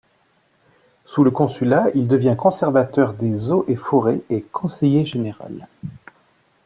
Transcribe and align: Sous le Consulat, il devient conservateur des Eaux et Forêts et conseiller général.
Sous 1.05 1.23
le 1.23 1.29
Consulat, 1.29 1.89
il 1.93 2.07
devient 2.07 2.33
conservateur 2.35 3.13
des 3.13 3.51
Eaux 3.51 3.65
et 3.67 3.75
Forêts 3.75 4.21
et 4.31 4.41
conseiller 4.41 5.05
général. 5.05 5.67